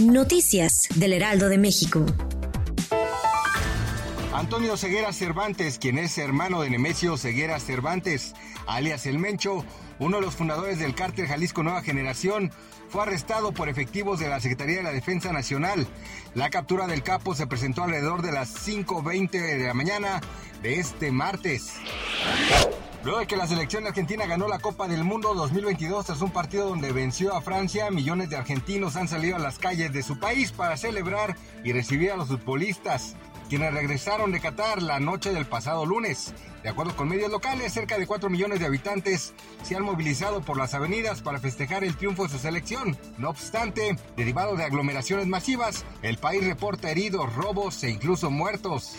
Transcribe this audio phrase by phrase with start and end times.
[0.00, 2.06] Noticias del Heraldo de México.
[4.32, 8.34] Antonio Ceguera Cervantes, quien es hermano de Nemesio Ceguera Cervantes,
[8.66, 9.64] alias El Mencho,
[9.98, 12.52] uno de los fundadores del cártel Jalisco Nueva Generación,
[12.88, 15.86] fue arrestado por efectivos de la Secretaría de la Defensa Nacional.
[16.34, 20.20] La captura del capo se presentó alrededor de las 5.20 de la mañana
[20.62, 21.72] de este martes.
[23.04, 26.70] Luego de que la selección argentina ganó la Copa del Mundo 2022 tras un partido
[26.70, 30.52] donde venció a Francia, millones de argentinos han salido a las calles de su país
[30.52, 33.14] para celebrar y recibir a los futbolistas,
[33.50, 36.32] quienes regresaron de Qatar la noche del pasado lunes.
[36.62, 40.56] De acuerdo con medios locales, cerca de 4 millones de habitantes se han movilizado por
[40.56, 42.96] las avenidas para festejar el triunfo de su selección.
[43.18, 48.96] No obstante, derivado de aglomeraciones masivas, el país reporta heridos, robos e incluso muertos.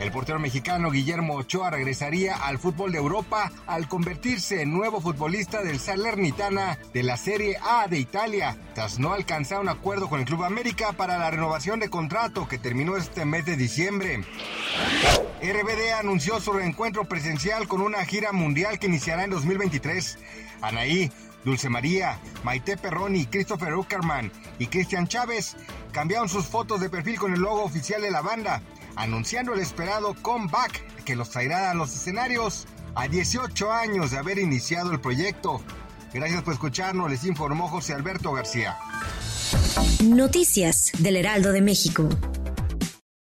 [0.00, 5.62] El portero mexicano Guillermo Ochoa regresaría al fútbol de Europa al convertirse en nuevo futbolista
[5.62, 10.26] del Salernitana de la Serie A de Italia, tras no alcanzar un acuerdo con el
[10.26, 14.24] Club América para la renovación de contrato que terminó este mes de diciembre.
[15.42, 20.18] RBD anunció su reencuentro presencial con una gira mundial que iniciará en 2023.
[20.62, 21.10] Anaí,
[21.44, 25.56] Dulce María, Maite Perroni, Christopher Uckerman y Cristian Chávez
[25.92, 28.62] cambiaron sus fotos de perfil con el logo oficial de la banda,
[28.98, 34.38] anunciando el esperado comeback que los traerá a los escenarios a 18 años de haber
[34.38, 35.62] iniciado el proyecto.
[36.12, 38.76] Gracias por escucharnos, les informó José Alberto García.
[40.02, 42.08] Noticias del Heraldo de México.